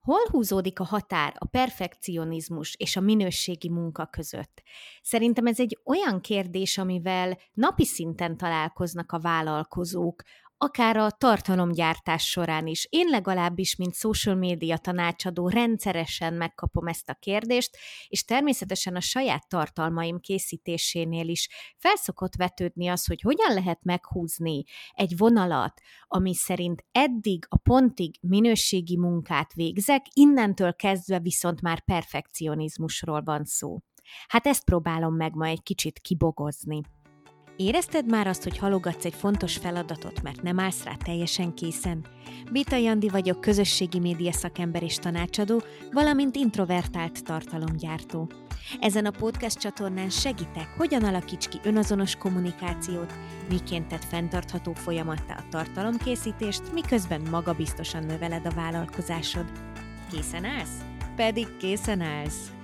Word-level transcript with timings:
Hol 0.00 0.28
húzódik 0.30 0.80
a 0.80 0.84
határ 0.84 1.34
a 1.38 1.46
perfekcionizmus 1.46 2.74
és 2.78 2.96
a 2.96 3.00
minőségi 3.00 3.68
munka 3.68 4.06
között? 4.06 4.62
Szerintem 5.02 5.46
ez 5.46 5.60
egy 5.60 5.78
olyan 5.84 6.20
kérdés, 6.20 6.78
amivel 6.78 7.38
napi 7.52 7.84
szinten 7.84 8.36
találkoznak 8.36 9.12
a 9.12 9.18
vállalkozók, 9.18 10.22
akár 10.62 10.96
a 10.96 11.10
tartalomgyártás 11.10 12.24
során 12.30 12.66
is. 12.66 12.86
Én 12.90 13.08
legalábbis, 13.08 13.76
mint 13.76 13.94
social 13.94 14.34
média 14.34 14.76
tanácsadó 14.76 15.48
rendszeresen 15.48 16.34
megkapom 16.34 16.86
ezt 16.86 17.08
a 17.08 17.14
kérdést, 17.14 17.76
és 18.08 18.24
természetesen 18.24 18.96
a 18.96 19.00
saját 19.00 19.48
tartalmaim 19.48 20.18
készítésénél 20.18 21.28
is 21.28 21.48
felszokott 21.76 22.34
vetődni 22.36 22.88
az, 22.88 23.06
hogy 23.06 23.20
hogyan 23.20 23.54
lehet 23.54 23.82
meghúzni 23.82 24.62
egy 24.92 25.16
vonalat, 25.16 25.80
ami 26.06 26.34
szerint 26.34 26.84
eddig 26.92 27.46
a 27.48 27.56
pontig 27.56 28.14
minőségi 28.20 28.96
munkát 28.96 29.52
végzek, 29.52 30.06
innentől 30.12 30.74
kezdve 30.74 31.18
viszont 31.18 31.60
már 31.60 31.84
perfekcionizmusról 31.84 33.22
van 33.22 33.44
szó. 33.44 33.78
Hát 34.28 34.46
ezt 34.46 34.64
próbálom 34.64 35.14
meg 35.14 35.34
ma 35.34 35.46
egy 35.46 35.62
kicsit 35.62 35.98
kibogozni. 35.98 36.80
Érezted 37.56 38.06
már 38.06 38.26
azt, 38.26 38.42
hogy 38.42 38.58
halogatsz 38.58 39.04
egy 39.04 39.14
fontos 39.14 39.56
feladatot, 39.56 40.22
mert 40.22 40.42
nem 40.42 40.58
állsz 40.58 40.84
rá 40.84 40.94
teljesen 40.94 41.54
készen? 41.54 42.04
Bita 42.52 42.76
Jandi 42.76 43.08
vagyok, 43.08 43.40
közösségi 43.40 43.98
média 43.98 44.32
szakember 44.32 44.82
és 44.82 44.96
tanácsadó, 44.96 45.62
valamint 45.92 46.36
introvertált 46.36 47.24
tartalomgyártó. 47.24 48.30
Ezen 48.80 49.06
a 49.06 49.10
podcast 49.10 49.58
csatornán 49.58 50.10
segítek, 50.10 50.74
hogyan 50.76 51.04
alakíts 51.04 51.48
ki 51.48 51.58
önazonos 51.62 52.16
kommunikációt, 52.16 53.12
miként 53.48 53.88
tett 53.88 54.04
fenntartható 54.04 54.72
folyamattá 54.72 55.34
a 55.34 55.48
tartalomkészítést, 55.50 56.72
miközben 56.72 57.20
magabiztosan 57.30 58.04
növeled 58.04 58.46
a 58.46 58.50
vállalkozásod. 58.50 59.52
Készen 60.12 60.44
állsz? 60.44 60.80
Pedig 61.16 61.56
készen 61.56 62.00
állsz! 62.00 62.59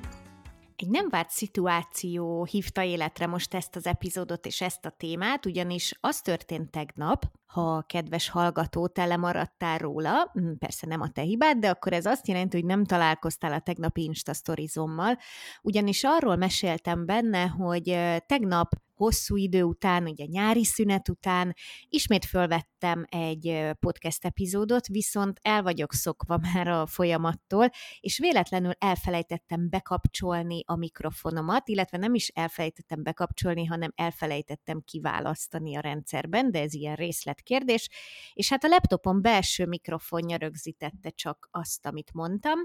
Egy 0.76 0.88
nem 0.88 1.08
várt 1.08 1.30
szituáció 1.30 2.44
hívta 2.44 2.82
életre 2.82 3.26
most 3.26 3.54
ezt 3.54 3.76
az 3.76 3.86
epizódot 3.86 4.46
és 4.46 4.60
ezt 4.60 4.84
a 4.84 4.90
témát, 4.90 5.46
ugyanis 5.46 5.92
az 6.00 6.20
történt 6.20 6.70
tegnap, 6.70 7.24
ha 7.46 7.82
kedves 7.82 8.28
hallgató, 8.28 8.86
tele 8.86 9.16
maradtál 9.16 9.78
róla, 9.78 10.32
persze 10.58 10.86
nem 10.86 11.00
a 11.00 11.08
te 11.08 11.20
hibád, 11.20 11.58
de 11.58 11.70
akkor 11.70 11.92
ez 11.92 12.06
azt 12.06 12.28
jelenti, 12.28 12.56
hogy 12.56 12.66
nem 12.66 12.84
találkoztál 12.84 13.52
a 13.52 13.60
tegnapi 13.60 14.02
Insta 14.02 14.34
sztorizommal, 14.34 15.18
ugyanis 15.62 16.04
arról 16.04 16.36
meséltem 16.36 17.06
benne, 17.06 17.46
hogy 17.46 17.98
tegnap 18.26 18.68
hosszú 18.96 19.36
idő 19.36 19.62
után, 19.62 20.06
ugye 20.06 20.24
nyári 20.24 20.64
szünet 20.64 21.08
után 21.08 21.54
ismét 21.88 22.24
fölvettem 22.24 23.04
egy 23.08 23.70
podcast 23.80 24.24
epizódot, 24.24 24.86
viszont 24.86 25.38
el 25.42 25.62
vagyok 25.62 25.92
szokva 25.92 26.38
már 26.52 26.68
a 26.68 26.86
folyamattól, 26.86 27.70
és 28.00 28.18
véletlenül 28.18 28.72
elfelejtettem 28.78 29.68
bekapcsolni 29.68 30.62
a 30.66 30.76
mikrofonomat, 30.76 31.68
illetve 31.68 31.98
nem 31.98 32.14
is 32.14 32.28
elfelejtettem 32.28 33.02
bekapcsolni, 33.02 33.64
hanem 33.64 33.92
elfelejtettem 33.94 34.80
kiválasztani 34.80 35.76
a 35.76 35.80
rendszerben, 35.80 36.50
de 36.50 36.60
ez 36.60 36.74
ilyen 36.74 36.94
részletkérdés, 36.94 37.88
és 38.32 38.48
hát 38.48 38.64
a 38.64 38.68
laptopon 38.68 39.22
belső 39.22 39.66
mikrofonja 39.66 40.36
rögzítette 40.36 41.10
csak 41.10 41.48
azt, 41.50 41.86
amit 41.86 42.12
mondtam, 42.12 42.58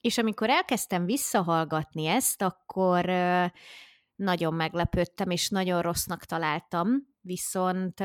és 0.00 0.18
amikor 0.18 0.50
elkezdtem 0.50 1.04
visszahallgatni 1.04 2.06
ezt, 2.06 2.42
akkor 2.42 3.10
nagyon 4.20 4.54
meglepődtem, 4.54 5.30
és 5.30 5.48
nagyon 5.48 5.82
rossznak 5.82 6.24
találtam, 6.24 6.88
viszont 7.20 7.98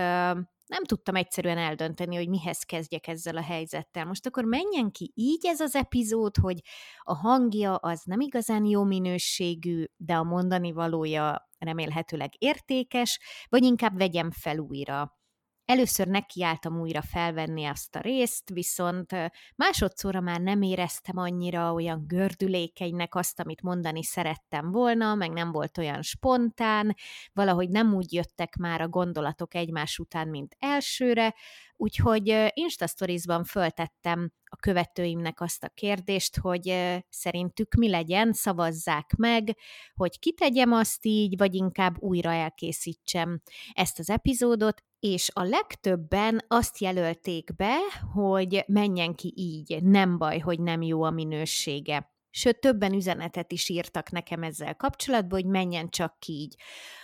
nem 0.66 0.84
tudtam 0.84 1.16
egyszerűen 1.16 1.58
eldönteni, 1.58 2.16
hogy 2.16 2.30
mihez 2.30 2.64
kezdjek 2.64 3.08
ezzel 3.08 3.38
a 3.38 3.42
helyzettel. 3.42 4.06
Most 4.06 4.26
akkor 4.26 4.44
menjen 4.44 4.92
ki 4.92 5.12
így 5.16 5.46
ez 5.46 5.60
az 5.60 5.76
epizód, 5.76 6.38
hogy 6.38 6.60
a 7.00 7.16
hangja 7.16 7.76
az 7.76 8.02
nem 8.04 8.20
igazán 8.20 8.66
jó 8.66 8.84
minőségű, 8.84 9.84
de 9.98 10.14
a 10.14 10.24
mondani 10.24 10.72
valója 10.72 11.50
remélhetőleg 11.58 12.32
értékes, 12.38 13.20
vagy 13.50 13.64
inkább 13.64 13.98
vegyem 13.98 14.32
fel 14.32 14.58
újra 14.58 15.18
Először 15.66 16.08
nekiálltam 16.08 16.80
újra 16.80 17.02
felvenni 17.02 17.66
azt 17.66 17.96
a 17.96 18.00
részt, 18.00 18.50
viszont 18.50 19.12
másodszorra 19.56 20.20
már 20.20 20.42
nem 20.42 20.62
éreztem 20.62 21.18
annyira 21.18 21.74
olyan 21.74 22.04
gördülékenynek 22.08 23.16
azt, 23.16 23.40
amit 23.40 23.62
mondani 23.62 24.04
szerettem 24.04 24.72
volna, 24.72 25.16
meg 25.16 25.32
nem 25.32 25.52
volt 25.52 25.78
olyan 25.78 26.02
spontán, 26.02 26.96
valahogy 27.34 27.70
nem 27.70 27.94
úgy 27.94 28.14
jöttek 28.14 28.56
már 28.56 28.82
a 28.82 28.88
gondolatok 28.88 29.54
egymás 29.54 30.00
után, 30.00 30.28
mint 30.28 30.56
elsőre, 30.60 31.36
úgyhogy 31.78 32.52
Insta 32.54 32.88
Stories-ban 32.88 33.44
föltettem 33.44 34.32
a 34.44 34.56
követőimnek 34.56 35.42
azt 35.42 35.64
a 35.64 35.70
kérdést, 35.74 36.38
hogy 36.38 36.76
szerintük 37.10 37.74
mi 37.74 37.90
legyen, 37.90 38.34
szavazzák 38.34 39.16
meg, 39.18 39.58
hogy 39.94 40.20
kitegyem 40.20 40.72
azt 40.72 41.06
így, 41.06 41.38
vagy 41.38 41.56
inkább 41.56 42.02
újra 42.02 42.32
elkészítsem 42.32 43.42
ezt 43.74 44.00
az 44.00 44.10
epizódot, 44.10 44.84
és 45.00 45.30
a 45.34 45.44
legtöbben 45.44 46.46
azt 46.48 46.78
jelölték 46.78 47.56
be, 47.56 47.78
hogy 48.14 48.64
menjen 48.68 49.16
ki 49.16 49.34
így, 49.36 49.84
nem 49.84 50.18
baj, 50.18 50.40
hogy 50.40 50.60
nem 50.60 50.82
jó 50.82 51.04
a 51.04 51.12
minősége. 51.12 52.15
Sőt, 52.38 52.60
többen 52.60 52.94
üzenetet 52.94 53.52
is 53.52 53.70
írtak 53.70 54.12
nekem 54.12 54.44
ezzel 54.44 54.76
kapcsolatban, 54.76 55.42
hogy 55.42 55.52
menjen 55.52 55.90
csak 55.90 56.20
ki 56.20 56.34
így. 56.34 56.56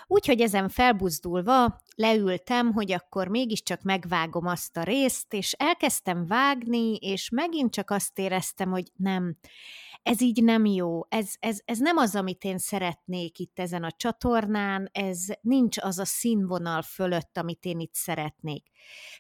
Úgyhogy 0.08 0.42
ezen 0.42 0.70
felbuzdulva 0.70 1.82
leültem, 1.96 2.72
hogy 2.72 2.92
akkor 2.92 3.28
mégiscsak 3.28 3.82
megvágom 3.82 4.46
azt 4.46 4.78
a 4.78 4.84
részt, 4.84 5.34
és 5.34 5.52
elkezdtem 5.52 6.28
vágni, 6.28 6.96
és 6.96 7.30
megint 7.30 7.74
csak 7.74 7.90
azt 7.90 8.20
éreztem, 8.20 8.70
hogy 8.70 8.92
nem, 8.96 9.38
ez 10.04 10.22
így 10.22 10.44
nem 10.44 10.66
jó, 10.66 11.02
ez, 11.10 11.34
ez, 11.40 11.60
ez 11.66 11.80
nem 11.80 11.98
az, 11.98 12.16
amit 12.16 12.44
én 12.44 12.58
szeretnék 12.58 13.40
itt 13.40 13.60
ezen 13.60 13.84
a 13.84 13.92
csatornán, 13.92 14.90
ez 14.92 15.26
nincs 15.42 15.78
az 15.78 16.00
a 16.00 16.06
színvonal 16.06 16.82
fölött, 16.82 17.38
amit 17.38 17.66
én 17.66 17.80
itt 17.80 17.94
szeretnék. 17.94 18.68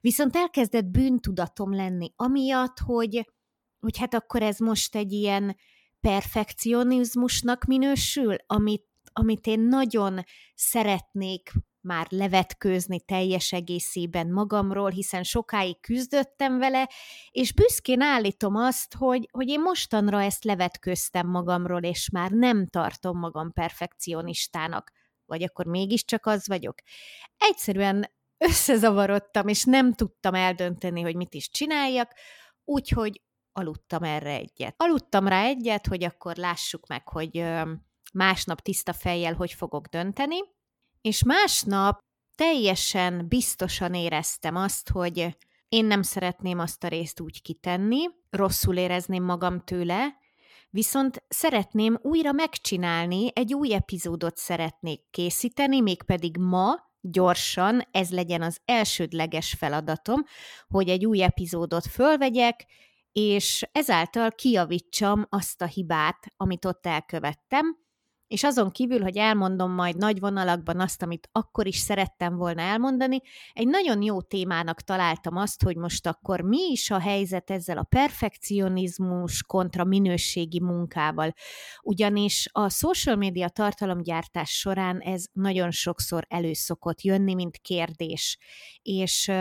Viszont 0.02 0.36
elkezdett 0.36 0.86
bűntudatom 0.86 1.74
lenni, 1.74 2.14
amiatt, 2.16 2.80
hogy, 2.80 3.32
hogy 3.80 3.98
hát 3.98 4.14
akkor 4.14 4.42
ez 4.42 4.58
most 4.58 4.96
egy 4.96 5.12
ilyen 5.12 5.56
perfekcionizmusnak 6.02 7.64
minősül, 7.64 8.36
amit, 8.48 8.86
amit 9.14 9.48
én 9.48 9.60
nagyon 9.60 10.24
szeretnék 10.56 11.52
már 11.82 12.08
levetkőzni 12.10 13.00
teljes 13.02 13.52
egészében 13.52 14.32
magamról, 14.32 14.90
hiszen 14.90 15.24
sokáig 15.24 15.80
küzdöttem 15.80 16.58
vele, 16.58 16.90
és 17.32 17.54
büszkén 17.54 18.02
állítom 18.02 18.56
azt, 18.56 18.94
hogy, 18.94 19.28
hogy 19.32 19.48
én 19.48 19.62
mostanra 19.62 20.22
ezt 20.22 20.44
levetkőztem 20.44 21.28
magamról, 21.28 21.84
és 21.84 22.10
már 22.10 22.32
nem 22.32 22.68
tartom 22.68 23.18
magam 23.18 23.54
perfekcionistának. 23.54 24.92
Vagy 25.26 25.44
akkor 25.44 25.66
mégiscsak 25.66 26.26
az 26.26 26.48
vagyok. 26.48 26.76
Egyszerűen 27.38 28.12
összezavarodtam, 28.38 29.48
és 29.48 29.64
nem 29.64 29.94
tudtam 29.94 30.34
eldönteni, 30.34 31.02
hogy 31.02 31.16
mit 31.16 31.34
is 31.34 31.50
csináljak, 31.50 32.14
úgyhogy 32.64 33.22
aludtam 33.54 34.04
erre 34.04 34.34
egyet. 34.34 34.76
Aludtam 34.78 35.28
rá 35.28 35.44
egyet, 35.44 35.88
hogy 35.88 36.04
akkor 36.04 36.36
lássuk 36.36 36.88
meg, 36.88 37.08
hogy 37.08 37.44
másnap 38.14 38.62
tiszta 38.62 38.94
fejjel 38.94 39.34
hogy 39.34 39.54
fogok 39.54 39.88
dönteni, 39.88 40.38
és 41.02 41.24
másnap 41.24 42.00
teljesen 42.36 43.28
biztosan 43.28 43.94
éreztem 43.94 44.56
azt, 44.56 44.90
hogy 44.90 45.38
én 45.70 45.86
nem 45.86 46.02
szeretném 46.02 46.60
azt 46.60 46.84
a 46.84 46.88
részt 46.88 47.20
úgy 47.20 47.42
kitenni, 47.42 48.10
rosszul 48.30 48.78
érezném 48.78 49.24
magam 49.24 49.60
tőle, 49.60 50.16
viszont 50.70 51.24
szeretném 51.28 52.00
újra 52.02 52.32
megcsinálni, 52.32 53.32
egy 53.34 53.54
új 53.54 53.74
epizódot 53.74 54.38
szeretnék 54.38 55.02
készíteni, 55.12 55.82
mégpedig 55.82 56.38
ma, 56.38 56.90
gyorsan, 57.02 57.88
ez 57.92 58.12
legyen 58.12 58.42
az 58.42 58.60
elsődleges 58.66 59.54
feladatom, 59.54 60.24
hogy 60.68 60.90
egy 60.90 61.06
új 61.06 61.22
epizódot 61.24 61.88
fölvegyek, 61.88 62.66
és 63.12 63.70
ezáltal 63.72 64.32
kiavítsam 64.32 65.26
azt 65.30 65.62
a 65.62 65.66
hibát, 65.66 66.26
amit 66.38 66.66
ott 66.66 66.86
elkövettem, 66.86 67.82
és 68.32 68.44
azon 68.44 68.72
kívül, 68.72 69.02
hogy 69.02 69.18
elmondom 69.18 69.72
majd 69.72 69.98
nagy 69.98 70.20
vonalakban 70.20 70.80
azt, 70.80 71.02
amit 71.02 71.30
akkor 71.32 71.68
is 71.68 71.78
szerettem 71.78 72.36
volna 72.36 72.62
elmondani, 72.62 73.22
egy 73.54 73.68
nagyon 73.68 74.02
jó 74.02 74.22
témának 74.22 74.82
találtam 74.82 75.38
azt, 75.38 75.64
hogy 75.64 75.76
most 75.76 76.08
akkor 76.08 76.42
mi 76.42 76.72
is 76.72 76.90
a 76.90 77.00
helyzet 77.00 77.50
ezzel 77.50 77.78
a 77.78 77.84
perfekcionizmus 77.84 79.44
kontra 79.44 79.84
minőségi 79.84 80.60
munkával. 80.60 81.34
Ugyanis 81.82 82.50
a 82.52 82.70
social 82.70 83.16
media 83.16 83.50
tartalomgyártás 83.50 84.50
során 84.50 85.00
ez 85.00 85.26
nagyon 85.32 85.72
sokszor 85.72 86.26
előszokott 86.30 87.02
jönni, 87.02 87.34
mint 87.34 87.58
kérdés. 87.58 88.38
És 88.82 89.32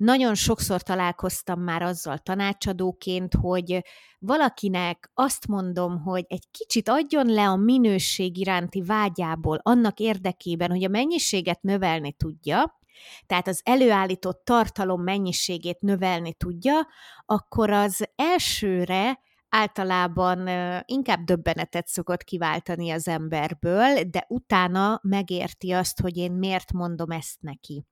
nagyon 0.00 0.34
sokszor 0.34 0.82
találkoztam 0.82 1.60
már 1.60 1.82
azzal 1.82 2.18
tanácsadóként, 2.18 3.34
hogy 3.34 3.84
valakinek 4.18 5.10
azt 5.14 5.46
mondom, 5.46 6.02
hogy 6.02 6.24
egy 6.28 6.44
kicsit 6.50 6.88
adjon 6.88 7.26
le 7.26 7.48
a 7.48 7.56
minőség 7.56 8.36
iránti 8.36 8.82
vágyából 8.82 9.60
annak 9.62 9.98
érdekében, 9.98 10.70
hogy 10.70 10.84
a 10.84 10.88
mennyiséget 10.88 11.62
növelni 11.62 12.12
tudja, 12.12 12.80
tehát 13.26 13.48
az 13.48 13.60
előállított 13.64 14.44
tartalom 14.44 15.02
mennyiségét 15.02 15.80
növelni 15.80 16.34
tudja, 16.34 16.86
akkor 17.26 17.70
az 17.70 18.08
elsőre 18.16 19.20
általában 19.48 20.48
inkább 20.84 21.24
döbbenetet 21.24 21.86
szokott 21.88 22.22
kiváltani 22.22 22.90
az 22.90 23.08
emberből, 23.08 24.02
de 24.10 24.24
utána 24.28 25.00
megérti 25.02 25.72
azt, 25.72 26.00
hogy 26.00 26.16
én 26.16 26.32
miért 26.32 26.72
mondom 26.72 27.10
ezt 27.10 27.40
neki. 27.40 27.84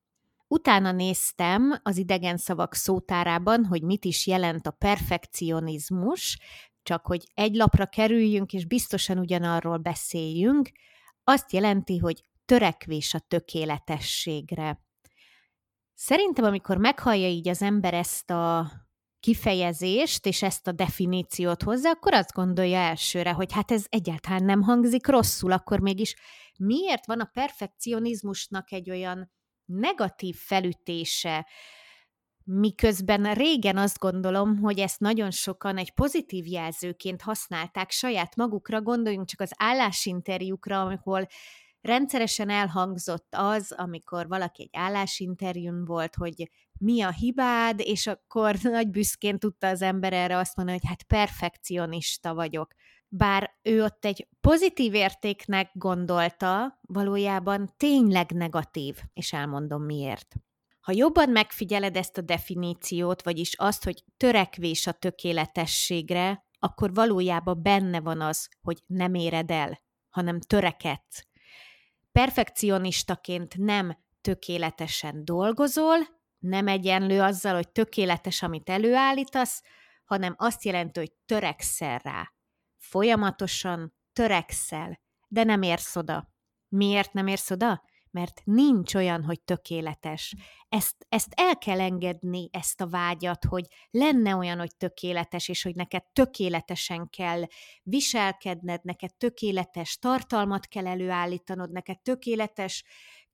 Utána 0.49 0.93
néztem 0.93 1.81
az 1.83 1.97
idegen 1.97 2.37
szavak 2.37 2.75
szótárában, 2.75 3.65
hogy 3.65 3.83
mit 3.83 4.05
is 4.05 4.27
jelent 4.27 4.67
a 4.67 4.71
perfekcionizmus, 4.71 6.39
csak 6.83 7.07
hogy 7.07 7.25
egy 7.35 7.55
lapra 7.55 7.87
kerüljünk, 7.87 8.53
és 8.53 8.67
biztosan 8.67 9.19
ugyanarról 9.19 9.77
beszéljünk, 9.77 10.71
azt 11.25 11.53
jelenti, 11.53 11.99
hogy 11.99 12.23
törekvés 12.45 13.15
a 13.15 13.19
tökéletességre. 13.19 14.83
Szerintem, 15.95 16.45
amikor 16.45 16.77
meghallja 16.77 17.29
így 17.29 17.49
az 17.49 17.63
ember 17.63 17.95
ezt 17.95 18.31
a 18.31 18.71
kifejezést 19.21 20.27
és 20.27 20.43
ezt 20.43 20.67
a 20.67 20.73
definíciót 20.73 21.63
hozzá, 21.63 21.91
akkor 21.91 22.15
azt 22.15 22.33
gondolja 22.33 22.79
elsőre, 22.79 23.33
hogy 23.33 23.53
hát 23.53 23.71
ez 23.71 23.85
egyáltalán 23.89 24.45
nem 24.45 24.63
hangzik 24.63 25.07
rosszul, 25.07 25.53
akkor 25.53 25.81
mégis 25.81 26.17
miért 26.59 27.07
van 27.07 27.21
a 27.21 27.31
perfekcionizmusnak 27.33 28.73
egy 28.73 28.91
olyan 28.91 29.31
negatív 29.69 30.37
felütése, 30.37 31.47
miközben 32.45 33.35
régen 33.35 33.77
azt 33.77 33.99
gondolom, 33.99 34.59
hogy 34.59 34.79
ezt 34.79 35.01
nagyon 35.01 35.31
sokan 35.31 35.77
egy 35.77 35.95
pozitív 35.95 36.47
jelzőként 36.47 37.23
használták 37.23 37.91
saját 37.91 38.37
magukra, 38.37 38.83
gondoljunk 38.83 39.27
csak 39.27 39.41
az 39.41 39.51
állásinterjúkra, 39.57 40.83
ahol 40.83 41.27
rendszeresen 41.81 42.51
elhangzott 42.51 43.35
az, 43.37 43.73
amikor 43.73 44.29
valaki 44.29 44.63
egy 44.63 44.81
állásinterjún 44.81 45.85
volt, 45.85 46.15
hogy 46.15 46.51
mi 46.79 47.03
a 47.03 47.11
hibád, 47.11 47.81
és 47.81 48.07
akkor 48.07 48.55
nagy 48.63 48.91
büszkén 48.91 49.39
tudta 49.39 49.67
az 49.67 49.83
ember 49.83 50.13
erre 50.13 50.37
azt 50.37 50.57
mondani, 50.57 50.79
hogy 50.81 50.89
hát 50.89 51.03
perfekcionista 51.03 52.35
vagyok. 52.35 52.75
Bár 53.09 53.51
ő 53.63 53.83
ott 53.83 54.05
egy 54.05 54.29
pozitív 54.41 54.95
értéknek 54.95 55.71
gondolta, 55.73 56.79
valójában 56.81 57.73
tényleg 57.77 58.31
negatív, 58.31 58.99
és 59.13 59.33
elmondom 59.33 59.83
miért. 59.83 60.35
Ha 60.81 60.93
jobban 60.93 61.31
megfigyeled 61.31 61.97
ezt 61.97 62.19
a 62.19 62.21
definíciót, 62.21 63.23
vagyis 63.23 63.55
azt, 63.59 63.85
hogy 63.85 64.05
törekvés 64.17 64.87
a 64.87 64.93
tökéletességre, 64.93 66.47
akkor 66.59 66.95
valójában 66.95 67.63
benne 67.63 68.01
van 68.01 68.21
az, 68.21 68.49
hogy 68.63 68.83
nem 68.87 69.15
éred 69.15 69.51
el, 69.51 69.81
hanem 70.09 70.41
törekedsz. 70.41 71.27
Perfekcionistaként 72.13 73.57
nem 73.57 73.99
tökéletesen 74.21 75.25
dolgozol, 75.25 75.97
nem 76.39 76.69
egyenlő 76.69 77.21
azzal, 77.21 77.55
hogy 77.55 77.69
tökéletes, 77.69 78.43
amit 78.43 78.69
előállítasz, 78.69 79.63
hanem 80.05 80.35
azt 80.39 80.65
jelenti, 80.65 80.99
hogy 80.99 81.13
törekszel 81.27 81.99
rá. 81.99 82.33
Folyamatosan 82.89 83.95
törekszel, 84.13 85.01
de 85.29 85.45
nem 85.45 85.63
érsz 85.63 85.97
oda. 85.97 86.33
Miért 86.69 87.13
nem 87.13 87.27
érsz 87.27 87.51
oda? 87.51 87.83
mert 88.11 88.41
nincs 88.45 88.95
olyan, 88.95 89.25
hogy 89.25 89.41
tökéletes. 89.41 90.35
Ezt, 90.69 91.07
ezt 91.09 91.33
el 91.35 91.59
kell 91.59 91.81
engedni, 91.81 92.49
ezt 92.53 92.81
a 92.81 92.87
vágyat, 92.87 93.45
hogy 93.45 93.67
lenne 93.91 94.37
olyan, 94.37 94.59
hogy 94.59 94.77
tökéletes, 94.77 95.49
és 95.49 95.63
hogy 95.63 95.75
neked 95.75 96.03
tökéletesen 96.13 97.09
kell 97.09 97.43
viselkedned, 97.83 98.85
neked 98.85 99.15
tökéletes 99.17 99.99
tartalmat 99.99 100.67
kell 100.67 100.87
előállítanod, 100.87 101.71
neked 101.71 102.01
tökéletes 102.01 102.85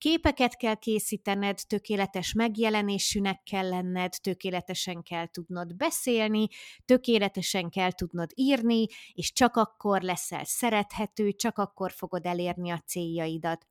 képeket 0.05 0.57
kell 0.57 0.75
készítened, 0.75 1.59
tökéletes 1.67 2.33
megjelenésűnek 2.33 3.43
kell 3.43 3.69
lenned, 3.69 4.15
tökéletesen 4.21 5.03
kell 5.03 5.27
tudnod 5.27 5.77
beszélni, 5.77 6.49
tökéletesen 6.85 7.71
kell 7.71 7.91
tudnod 7.91 8.31
írni, 8.35 8.87
és 9.13 9.33
csak 9.33 9.57
akkor 9.57 10.03
leszel 10.03 10.45
szerethető, 10.45 11.33
csak 11.33 11.59
akkor 11.59 11.93
fogod 11.93 12.27
elérni 12.27 12.71
a 12.71 12.83
céljaidat. 12.87 13.67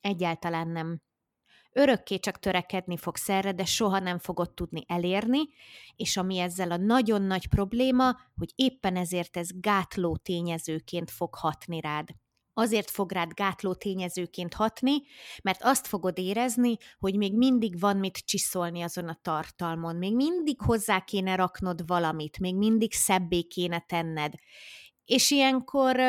Egyáltalán 0.00 0.68
nem. 0.68 1.02
Örökké 1.72 2.18
csak 2.18 2.38
törekedni 2.38 2.96
fogsz 2.96 3.28
erre, 3.28 3.52
de 3.52 3.64
soha 3.64 3.98
nem 3.98 4.18
fogod 4.18 4.54
tudni 4.54 4.84
elérni, 4.86 5.40
és 5.96 6.16
ami 6.16 6.38
ezzel 6.38 6.70
a 6.70 6.76
nagyon 6.76 7.22
nagy 7.22 7.48
probléma, 7.48 8.16
hogy 8.36 8.52
éppen 8.54 8.96
ezért 8.96 9.36
ez 9.36 9.48
gátló 9.60 10.16
tényezőként 10.16 11.10
fog 11.10 11.34
hatni 11.34 11.80
rád. 11.80 12.08
Azért 12.58 12.90
fog 12.90 13.12
rád 13.12 13.32
gátló 13.32 13.74
tényezőként 13.74 14.54
hatni, 14.54 15.02
mert 15.42 15.62
azt 15.62 15.86
fogod 15.86 16.18
érezni, 16.18 16.76
hogy 16.98 17.16
még 17.16 17.36
mindig 17.36 17.80
van 17.80 17.96
mit 17.96 18.18
csiszolni 18.18 18.82
azon 18.82 19.08
a 19.08 19.18
tartalmon, 19.22 19.96
még 19.96 20.14
mindig 20.14 20.60
hozzá 20.60 21.00
kéne 21.00 21.34
raknod 21.34 21.86
valamit, 21.86 22.38
még 22.38 22.56
mindig 22.56 22.92
szebbé 22.92 23.42
kéne 23.42 23.84
tenned. 23.88 24.34
És 25.04 25.30
ilyenkor 25.30 26.00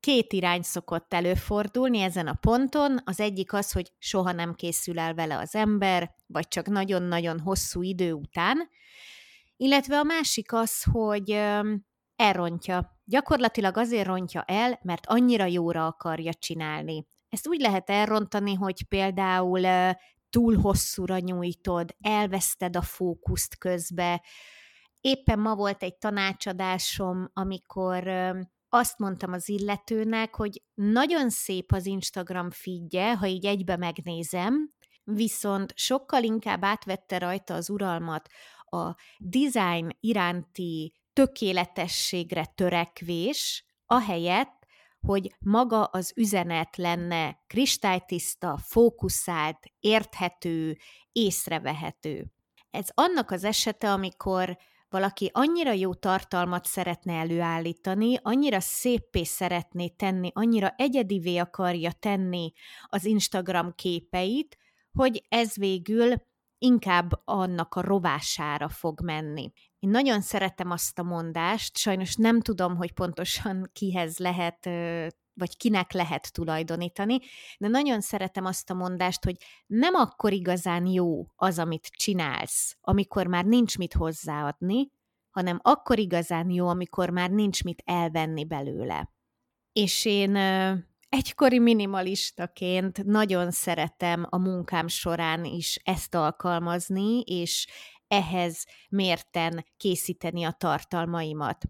két 0.00 0.32
irány 0.32 0.62
szokott 0.62 1.14
előfordulni 1.14 1.98
ezen 2.00 2.26
a 2.26 2.38
ponton. 2.40 3.00
Az 3.04 3.20
egyik 3.20 3.52
az, 3.52 3.72
hogy 3.72 3.92
soha 3.98 4.32
nem 4.32 4.54
készül 4.54 4.98
el 4.98 5.14
vele 5.14 5.38
az 5.38 5.54
ember, 5.54 6.14
vagy 6.26 6.48
csak 6.48 6.66
nagyon-nagyon 6.66 7.40
hosszú 7.40 7.82
idő 7.82 8.12
után, 8.12 8.68
illetve 9.56 9.98
a 9.98 10.02
másik 10.02 10.52
az, 10.52 10.82
hogy 10.82 11.40
elrontja. 12.16 12.97
Gyakorlatilag 13.08 13.76
azért 13.76 14.06
rontja 14.06 14.42
el, 14.42 14.78
mert 14.82 15.06
annyira 15.06 15.44
jóra 15.44 15.86
akarja 15.86 16.34
csinálni. 16.34 17.06
Ezt 17.28 17.48
úgy 17.48 17.60
lehet 17.60 17.90
elrontani, 17.90 18.54
hogy 18.54 18.84
például 18.88 19.94
túl 20.30 20.56
hosszúra 20.56 21.18
nyújtod, 21.18 21.94
elveszted 22.00 22.76
a 22.76 22.82
fókuszt 22.82 23.58
közbe. 23.58 24.22
Éppen 25.00 25.38
ma 25.38 25.54
volt 25.54 25.82
egy 25.82 25.96
tanácsadásom, 25.96 27.30
amikor 27.32 28.08
azt 28.68 28.98
mondtam 28.98 29.32
az 29.32 29.48
illetőnek, 29.48 30.34
hogy 30.34 30.62
nagyon 30.74 31.30
szép 31.30 31.72
az 31.72 31.86
Instagram 31.86 32.50
feedje, 32.50 33.16
ha 33.16 33.26
így 33.26 33.46
egybe 33.46 33.76
megnézem, 33.76 34.72
viszont 35.04 35.72
sokkal 35.76 36.22
inkább 36.22 36.64
átvette 36.64 37.18
rajta 37.18 37.54
az 37.54 37.70
uralmat 37.70 38.28
a 38.64 38.94
design 39.18 39.96
iránti 40.00 40.92
tökéletességre 41.18 42.44
törekvés, 42.44 43.64
ahelyett, 43.86 44.66
hogy 45.00 45.34
maga 45.38 45.84
az 45.84 46.12
üzenet 46.16 46.76
lenne 46.76 47.38
kristálytiszta, 47.46 48.58
fókuszált, 48.62 49.58
érthető, 49.80 50.76
észrevehető. 51.12 52.32
Ez 52.70 52.86
annak 52.94 53.30
az 53.30 53.44
esete, 53.44 53.92
amikor 53.92 54.58
valaki 54.88 55.30
annyira 55.32 55.72
jó 55.72 55.94
tartalmat 55.94 56.64
szeretne 56.64 57.12
előállítani, 57.12 58.18
annyira 58.22 58.60
szépé 58.60 59.24
szeretné 59.24 59.88
tenni, 59.88 60.30
annyira 60.34 60.74
egyedivé 60.76 61.36
akarja 61.36 61.92
tenni 61.92 62.52
az 62.86 63.04
Instagram 63.04 63.74
képeit, 63.74 64.56
hogy 64.92 65.24
ez 65.28 65.56
végül 65.56 66.14
inkább 66.58 67.20
annak 67.24 67.74
a 67.74 67.80
rovására 67.80 68.68
fog 68.68 69.00
menni. 69.02 69.52
Én 69.78 69.90
nagyon 69.90 70.20
szeretem 70.20 70.70
azt 70.70 70.98
a 70.98 71.02
mondást, 71.02 71.76
sajnos 71.76 72.14
nem 72.14 72.40
tudom, 72.40 72.76
hogy 72.76 72.92
pontosan 72.92 73.70
kihez 73.72 74.18
lehet 74.18 74.68
vagy 75.38 75.56
kinek 75.56 75.92
lehet 75.92 76.32
tulajdonítani, 76.32 77.18
de 77.58 77.68
nagyon 77.68 78.00
szeretem 78.00 78.44
azt 78.44 78.70
a 78.70 78.74
mondást, 78.74 79.24
hogy 79.24 79.36
nem 79.66 79.94
akkor 79.94 80.32
igazán 80.32 80.86
jó 80.86 81.26
az, 81.36 81.58
amit 81.58 81.86
csinálsz, 81.86 82.76
amikor 82.80 83.26
már 83.26 83.44
nincs 83.44 83.78
mit 83.78 83.92
hozzáadni, 83.92 84.90
hanem 85.30 85.58
akkor 85.62 85.98
igazán 85.98 86.50
jó, 86.50 86.68
amikor 86.68 87.10
már 87.10 87.30
nincs 87.30 87.64
mit 87.64 87.82
elvenni 87.84 88.44
belőle. 88.44 89.12
És 89.72 90.04
én 90.04 90.36
egykori 91.08 91.58
minimalistaként 91.58 93.04
nagyon 93.04 93.50
szeretem 93.50 94.26
a 94.28 94.38
munkám 94.38 94.88
során 94.88 95.44
is 95.44 95.80
ezt 95.84 96.14
alkalmazni, 96.14 97.20
és 97.20 97.66
ehhez 98.08 98.66
mérten 98.88 99.64
készíteni 99.76 100.44
a 100.44 100.52
tartalmaimat. 100.52 101.64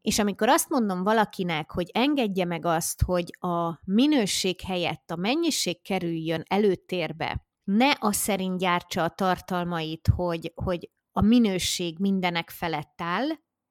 És 0.00 0.18
amikor 0.18 0.48
azt 0.48 0.68
mondom 0.68 1.02
valakinek, 1.02 1.70
hogy 1.70 1.90
engedje 1.92 2.44
meg 2.44 2.64
azt, 2.64 3.02
hogy 3.02 3.36
a 3.38 3.80
minőség 3.84 4.60
helyett 4.60 5.10
a 5.10 5.16
mennyiség 5.16 5.82
kerüljön 5.82 6.42
előtérbe, 6.48 7.44
ne 7.64 7.92
az 7.98 8.16
szerint 8.16 8.58
gyártsa 8.58 9.04
a 9.04 9.08
tartalmait, 9.08 10.08
hogy, 10.14 10.52
hogy 10.54 10.90
a 11.12 11.20
minőség 11.20 11.98
mindenek 11.98 12.50
felett 12.50 13.00
áll, 13.02 13.28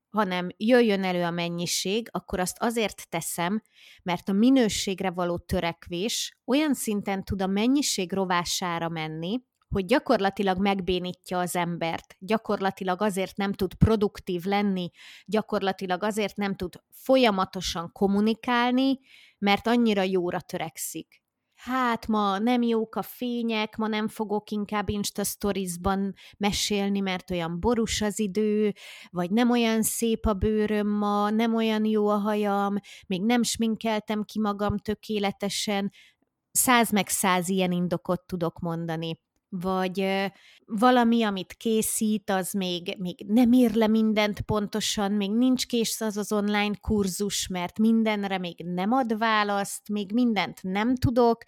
hanem 0.10 0.50
jöjjön 0.58 1.04
elő 1.04 1.24
a 1.24 1.32
mennyiség, 1.32 2.08
akkor 2.12 2.40
azt 2.40 2.58
azért 2.60 3.10
teszem, 3.10 3.62
mert 4.04 4.30
a 4.30 4.34
minőségre 4.34 5.12
való 5.12 5.38
törekvés 5.38 6.38
olyan 6.46 6.74
szinten 6.74 7.24
tud 7.24 7.42
a 7.42 7.48
mennyiség 7.48 8.14
rovására 8.14 8.90
menni, 8.90 9.40
hogy 9.70 9.86
gyakorlatilag 9.86 10.60
megbénítja 10.60 11.40
az 11.40 11.56
embert, 11.56 12.16
gyakorlatilag 12.20 13.02
azért 13.02 13.38
nem 13.38 13.54
tud 13.54 13.74
produktív 13.74 14.44
lenni, 14.44 14.92
gyakorlatilag 15.26 16.04
azért 16.04 16.36
nem 16.36 16.56
tud 16.56 16.82
folyamatosan 16.92 17.92
kommunikálni, 17.92 19.00
mert 19.38 19.68
annyira 19.68 20.02
jóra 20.02 20.42
törekszik. 20.42 21.24
Hát 21.60 22.08
ma 22.08 22.38
nem 22.38 22.62
jók 22.62 22.96
a 22.96 23.02
fények, 23.02 23.76
ma 23.78 23.88
nem 23.88 24.08
fogok 24.08 24.52
inkább 24.52 24.90
Insta 24.90 25.24
Stories-ban 25.24 26.14
mesélni, 26.38 27.00
mert 27.00 27.32
olyan 27.32 27.60
borús 27.60 28.02
az 28.02 28.20
idő, 28.20 28.74
vagy 29.10 29.32
nem 29.32 29.50
olyan 29.52 29.82
szép 29.82 30.26
a 30.26 30.34
bőröm 30.34 30.88
ma, 30.88 31.30
nem 31.30 31.56
olyan 31.56 31.86
jó 31.86 32.08
a 32.08 32.18
hajam, 32.18 32.76
még 33.08 33.26
nem 33.26 33.44
sminkeltem 33.44 34.24
ki 34.24 34.40
magam 34.40 34.78
tökéletesen, 34.78 35.92
száz 36.52 36.92
meg 36.92 37.08
száz 37.08 37.50
ilyen 37.50 37.72
indokot 37.72 38.22
tudok 38.26 38.60
mondani 38.60 39.20
vagy 39.50 40.30
valami, 40.66 41.24
amit 41.24 41.54
készít, 41.54 42.30
az 42.30 42.52
még, 42.52 42.96
még 42.98 43.26
nem 43.28 43.52
ír 43.52 43.74
le 43.74 43.88
mindent 43.88 44.42
pontosan, 44.42 45.12
még 45.12 45.32
nincs 45.32 45.66
kész 45.66 46.02
az 46.02 46.18
az 46.18 46.32
online 46.32 46.76
kurzus, 46.82 47.48
mert 47.48 47.80
mindenre 47.80 48.38
még 48.38 48.64
nem 48.64 48.92
ad 48.92 49.18
választ, 49.18 49.90
még 49.90 50.12
mindent 50.12 50.64
nem 50.64 50.96
tudok, 50.96 51.44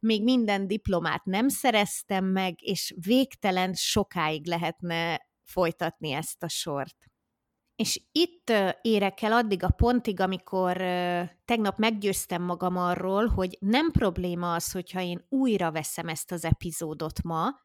még 0.00 0.22
minden 0.22 0.66
diplomát 0.66 1.24
nem 1.24 1.48
szereztem 1.48 2.24
meg, 2.24 2.54
és 2.62 2.94
végtelen 3.06 3.72
sokáig 3.74 4.46
lehetne 4.46 5.28
folytatni 5.42 6.12
ezt 6.12 6.42
a 6.42 6.48
sort. 6.48 6.96
És 7.76 8.00
itt 8.12 8.52
érek 8.82 9.22
el 9.22 9.32
addig 9.32 9.62
a 9.62 9.70
pontig, 9.70 10.20
amikor 10.20 10.76
tegnap 11.44 11.78
meggyőztem 11.78 12.42
magam 12.42 12.76
arról, 12.76 13.26
hogy 13.26 13.56
nem 13.60 13.90
probléma 13.90 14.54
az, 14.54 14.72
hogyha 14.72 15.00
én 15.00 15.26
újra 15.28 15.72
veszem 15.72 16.08
ezt 16.08 16.32
az 16.32 16.44
epizódot 16.44 17.22
ma, 17.22 17.62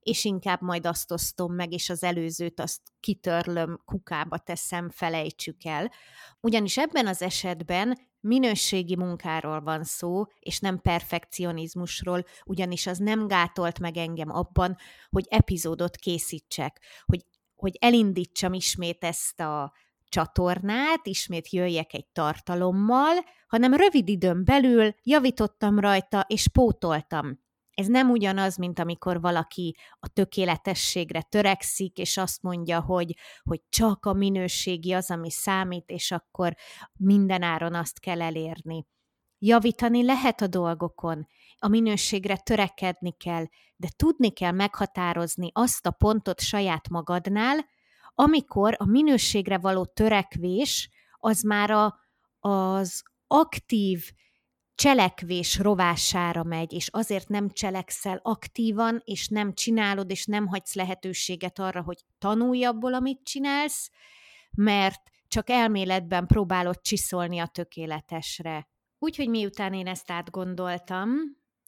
és 0.00 0.24
inkább 0.24 0.60
majd 0.60 0.86
azt 0.86 1.10
osztom 1.10 1.54
meg, 1.54 1.72
és 1.72 1.90
az 1.90 2.02
előzőt 2.02 2.60
azt 2.60 2.80
kitörlöm, 3.00 3.80
kukába 3.84 4.38
teszem, 4.38 4.90
felejtsük 4.90 5.64
el. 5.64 5.92
Ugyanis 6.40 6.78
ebben 6.78 7.06
az 7.06 7.22
esetben 7.22 7.98
minőségi 8.20 8.96
munkáról 8.96 9.60
van 9.60 9.84
szó, 9.84 10.24
és 10.38 10.58
nem 10.58 10.80
perfekcionizmusról, 10.80 12.24
ugyanis 12.44 12.86
az 12.86 12.98
nem 12.98 13.26
gátolt 13.26 13.78
meg 13.78 13.96
engem 13.96 14.30
abban, 14.30 14.76
hogy 15.10 15.26
epizódot 15.28 15.96
készítsek, 15.96 16.80
hogy 17.04 17.24
hogy 17.60 17.76
elindítsam 17.80 18.52
ismét 18.52 19.04
ezt 19.04 19.40
a 19.40 19.72
csatornát, 20.08 21.06
ismét 21.06 21.50
jöjjek 21.50 21.94
egy 21.94 22.06
tartalommal, 22.12 23.14
hanem 23.48 23.74
rövid 23.74 24.08
időn 24.08 24.44
belül 24.44 24.94
javítottam 25.02 25.78
rajta, 25.78 26.24
és 26.28 26.48
pótoltam. 26.48 27.38
Ez 27.74 27.86
nem 27.86 28.10
ugyanaz, 28.10 28.56
mint 28.56 28.78
amikor 28.78 29.20
valaki 29.20 29.76
a 30.00 30.08
tökéletességre 30.08 31.22
törekszik, 31.22 31.98
és 31.98 32.16
azt 32.16 32.42
mondja, 32.42 32.80
hogy, 32.80 33.16
hogy 33.42 33.62
csak 33.68 34.06
a 34.06 34.12
minőségi 34.12 34.92
az, 34.92 35.10
ami 35.10 35.30
számít, 35.30 35.90
és 35.90 36.10
akkor 36.10 36.54
minden 36.98 37.42
áron 37.42 37.74
azt 37.74 38.00
kell 38.00 38.22
elérni. 38.22 38.86
Javítani 39.38 40.04
lehet 40.04 40.40
a 40.40 40.46
dolgokon, 40.46 41.26
a 41.60 41.68
minőségre 41.68 42.36
törekedni 42.36 43.12
kell, 43.16 43.44
de 43.76 43.88
tudni 43.96 44.30
kell 44.30 44.52
meghatározni 44.52 45.50
azt 45.52 45.86
a 45.86 45.90
pontot 45.90 46.40
saját 46.40 46.88
magadnál, 46.88 47.66
amikor 48.14 48.74
a 48.78 48.84
minőségre 48.84 49.58
való 49.58 49.84
törekvés 49.84 50.90
az 51.18 51.42
már 51.42 51.70
a, 51.70 51.98
az 52.40 53.02
aktív 53.26 54.12
cselekvés 54.74 55.58
rovására 55.58 56.42
megy, 56.42 56.72
és 56.72 56.88
azért 56.88 57.28
nem 57.28 57.50
cselekszel 57.50 58.20
aktívan, 58.22 59.02
és 59.04 59.28
nem 59.28 59.54
csinálod, 59.54 60.10
és 60.10 60.24
nem 60.24 60.46
hagysz 60.46 60.74
lehetőséget 60.74 61.58
arra, 61.58 61.82
hogy 61.82 62.04
tanulj 62.18 62.64
abból, 62.64 62.94
amit 62.94 63.24
csinálsz, 63.24 63.90
mert 64.50 65.00
csak 65.28 65.50
elméletben 65.50 66.26
próbálod 66.26 66.80
csiszolni 66.80 67.38
a 67.38 67.46
tökéletesre. 67.46 68.68
Úgyhogy 68.98 69.28
miután 69.28 69.72
én 69.74 69.86
ezt 69.86 70.10
átgondoltam, 70.10 71.10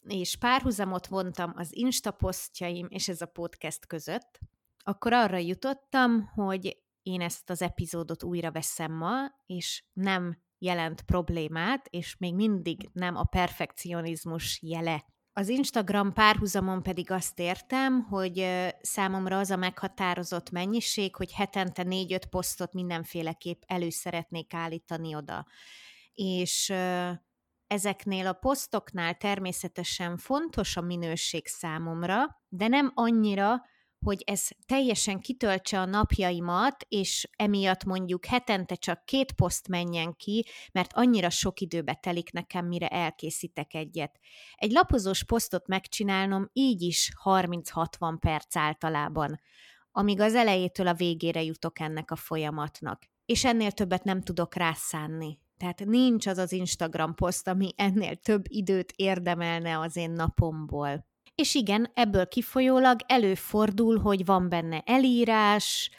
és 0.08 0.36
párhuzamot 0.36 1.06
vontam 1.06 1.52
az 1.56 1.76
Insta 1.76 2.10
posztjaim 2.10 2.86
és 2.90 3.08
ez 3.08 3.20
a 3.20 3.26
podcast 3.26 3.86
között, 3.86 4.38
akkor 4.84 5.12
arra 5.12 5.36
jutottam, 5.36 6.26
hogy 6.34 6.76
én 7.02 7.20
ezt 7.20 7.50
az 7.50 7.62
epizódot 7.62 8.22
újra 8.22 8.50
veszem 8.50 8.92
ma, 8.92 9.14
és 9.46 9.84
nem 9.92 10.42
jelent 10.58 11.02
problémát, 11.02 11.86
és 11.90 12.16
még 12.18 12.34
mindig 12.34 12.88
nem 12.92 13.16
a 13.16 13.24
perfekcionizmus 13.24 14.62
jele. 14.62 15.04
Az 15.32 15.48
Instagram 15.48 16.12
párhuzamon 16.12 16.82
pedig 16.82 17.10
azt 17.10 17.38
értem, 17.38 18.02
hogy 18.02 18.46
számomra 18.80 19.38
az 19.38 19.50
a 19.50 19.56
meghatározott 19.56 20.50
mennyiség, 20.50 21.16
hogy 21.16 21.32
hetente 21.32 21.82
négy-öt 21.82 22.26
posztot 22.26 22.72
mindenféleképp 22.72 23.62
elő 23.66 23.90
szeretnék 23.90 24.54
állítani 24.54 25.14
oda. 25.14 25.46
És 26.14 26.72
ezeknél 27.72 28.26
a 28.26 28.32
posztoknál 28.32 29.14
természetesen 29.14 30.16
fontos 30.16 30.76
a 30.76 30.80
minőség 30.80 31.46
számomra, 31.46 32.42
de 32.48 32.68
nem 32.68 32.92
annyira, 32.94 33.62
hogy 34.04 34.22
ez 34.26 34.48
teljesen 34.66 35.20
kitöltse 35.20 35.80
a 35.80 35.84
napjaimat, 35.84 36.84
és 36.88 37.28
emiatt 37.36 37.84
mondjuk 37.84 38.24
hetente 38.24 38.74
csak 38.74 39.04
két 39.04 39.32
poszt 39.32 39.68
menjen 39.68 40.16
ki, 40.16 40.46
mert 40.72 40.92
annyira 40.92 41.30
sok 41.30 41.60
időbe 41.60 41.94
telik 41.94 42.32
nekem, 42.32 42.66
mire 42.66 42.88
elkészítek 42.88 43.74
egyet. 43.74 44.18
Egy 44.54 44.70
lapozós 44.70 45.24
posztot 45.24 45.66
megcsinálnom 45.66 46.48
így 46.52 46.82
is 46.82 47.12
30-60 47.24 48.16
perc 48.20 48.56
általában, 48.56 49.40
amíg 49.90 50.20
az 50.20 50.34
elejétől 50.34 50.86
a 50.86 50.94
végére 50.94 51.42
jutok 51.42 51.80
ennek 51.80 52.10
a 52.10 52.16
folyamatnak. 52.16 53.02
És 53.26 53.44
ennél 53.44 53.72
többet 53.72 54.04
nem 54.04 54.22
tudok 54.22 54.54
rászánni. 54.54 55.38
Tehát 55.62 55.84
nincs 55.84 56.26
az 56.26 56.38
az 56.38 56.52
Instagram 56.52 57.14
poszt, 57.14 57.48
ami 57.48 57.70
ennél 57.76 58.16
több 58.16 58.44
időt 58.48 58.92
érdemelne 58.96 59.78
az 59.78 59.96
én 59.96 60.10
napomból. 60.10 61.06
És 61.34 61.54
igen, 61.54 61.90
ebből 61.94 62.28
kifolyólag 62.28 63.00
előfordul, 63.06 63.98
hogy 63.98 64.24
van 64.24 64.48
benne 64.48 64.82
elírás, 64.86 65.90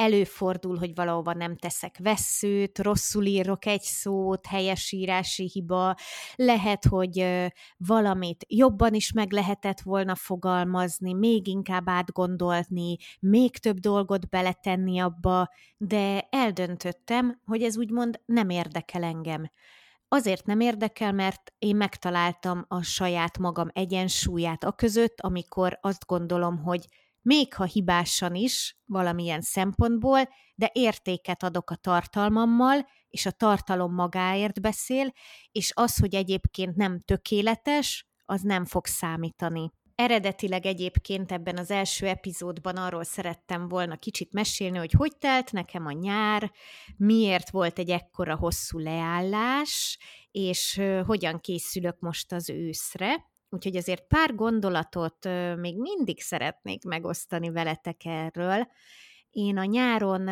előfordul, 0.00 0.76
hogy 0.76 0.94
valahova 0.94 1.32
nem 1.32 1.56
teszek 1.56 1.98
veszőt, 1.98 2.78
rosszul 2.78 3.24
írok 3.24 3.66
egy 3.66 3.82
szót, 3.82 4.46
helyesírási 4.46 5.50
hiba, 5.52 5.96
lehet, 6.34 6.84
hogy 6.84 7.26
valamit 7.76 8.44
jobban 8.48 8.94
is 8.94 9.12
meg 9.12 9.32
lehetett 9.32 9.80
volna 9.80 10.14
fogalmazni, 10.14 11.12
még 11.12 11.46
inkább 11.46 11.88
átgondolni, 11.88 12.96
még 13.20 13.58
több 13.58 13.78
dolgot 13.78 14.28
beletenni 14.28 14.98
abba, 14.98 15.48
de 15.76 16.28
eldöntöttem, 16.30 17.40
hogy 17.44 17.62
ez 17.62 17.78
úgymond 17.78 18.20
nem 18.24 18.48
érdekel 18.48 19.02
engem. 19.02 19.50
Azért 20.08 20.46
nem 20.46 20.60
érdekel, 20.60 21.12
mert 21.12 21.52
én 21.58 21.76
megtaláltam 21.76 22.64
a 22.68 22.82
saját 22.82 23.38
magam 23.38 23.68
egyensúlyát 23.72 24.64
a 24.64 24.72
között, 24.72 25.20
amikor 25.20 25.78
azt 25.80 26.06
gondolom, 26.06 26.58
hogy 26.58 26.86
még 27.22 27.54
ha 27.54 27.64
hibásan 27.64 28.34
is 28.34 28.78
valamilyen 28.86 29.40
szempontból, 29.40 30.28
de 30.54 30.70
értéket 30.72 31.42
adok 31.42 31.70
a 31.70 31.74
tartalmammal, 31.74 32.86
és 33.08 33.26
a 33.26 33.30
tartalom 33.30 33.94
magáért 33.94 34.60
beszél, 34.60 35.12
és 35.52 35.72
az, 35.74 35.98
hogy 35.98 36.14
egyébként 36.14 36.76
nem 36.76 37.00
tökéletes, 37.00 38.06
az 38.24 38.40
nem 38.40 38.64
fog 38.64 38.86
számítani. 38.86 39.70
Eredetileg 39.94 40.66
egyébként 40.66 41.32
ebben 41.32 41.56
az 41.58 41.70
első 41.70 42.06
epizódban 42.06 42.76
arról 42.76 43.04
szerettem 43.04 43.68
volna 43.68 43.96
kicsit 43.96 44.32
mesélni, 44.32 44.78
hogy 44.78 44.92
hogy 44.92 45.16
telt 45.18 45.52
nekem 45.52 45.86
a 45.86 45.92
nyár, 45.92 46.52
miért 46.96 47.50
volt 47.50 47.78
egy 47.78 47.90
ekkora 47.90 48.36
hosszú 48.36 48.78
leállás, 48.78 49.98
és 50.30 50.80
hogyan 51.06 51.40
készülök 51.40 51.98
most 51.98 52.32
az 52.32 52.50
őszre. 52.50 53.29
Úgyhogy 53.50 53.76
azért 53.76 54.06
pár 54.06 54.34
gondolatot 54.34 55.28
még 55.56 55.78
mindig 55.78 56.20
szeretnék 56.20 56.84
megosztani 56.84 57.50
veletek 57.50 58.04
erről. 58.04 58.68
Én 59.30 59.56
a 59.56 59.64
nyáron 59.64 60.28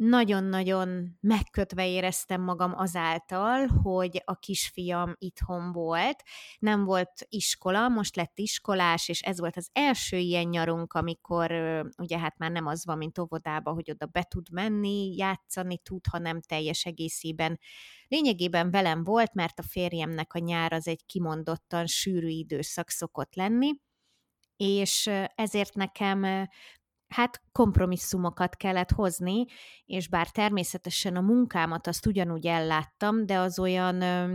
nagyon-nagyon 0.00 1.16
megkötve 1.20 1.88
éreztem 1.88 2.40
magam 2.40 2.72
azáltal, 2.76 3.66
hogy 3.66 4.22
a 4.24 4.34
kisfiam 4.34 5.14
itthon 5.18 5.72
volt, 5.72 6.22
nem 6.58 6.84
volt 6.84 7.26
iskola, 7.28 7.88
most 7.88 8.16
lett 8.16 8.38
iskolás, 8.38 9.08
és 9.08 9.20
ez 9.20 9.38
volt 9.38 9.56
az 9.56 9.68
első 9.72 10.16
ilyen 10.16 10.46
nyarunk, 10.46 10.92
amikor 10.92 11.52
ugye 11.98 12.18
hát 12.18 12.38
már 12.38 12.50
nem 12.50 12.66
az 12.66 12.84
van, 12.84 12.98
mint 12.98 13.18
óvodába, 13.18 13.72
hogy 13.72 13.90
oda 13.90 14.06
be 14.06 14.22
tud 14.22 14.52
menni, 14.52 15.16
játszani 15.16 15.78
tud, 15.78 16.06
hanem 16.10 16.40
teljes 16.40 16.84
egészében. 16.84 17.58
Lényegében 18.08 18.70
velem 18.70 19.04
volt, 19.04 19.34
mert 19.34 19.58
a 19.58 19.62
férjemnek 19.62 20.34
a 20.34 20.38
nyár 20.38 20.72
az 20.72 20.88
egy 20.88 21.06
kimondottan 21.06 21.86
sűrű 21.86 22.28
időszak 22.28 22.90
szokott 22.90 23.34
lenni, 23.34 23.72
és 24.56 25.10
ezért 25.34 25.74
nekem 25.74 26.48
hát 27.10 27.42
kompromisszumokat 27.52 28.56
kellett 28.56 28.90
hozni, 28.90 29.44
és 29.84 30.08
bár 30.08 30.30
természetesen 30.30 31.16
a 31.16 31.20
munkámat 31.20 31.86
azt 31.86 32.06
ugyanúgy 32.06 32.46
elláttam, 32.46 33.26
de 33.26 33.38
az 33.38 33.58
olyan 33.58 34.00
ö, 34.02 34.34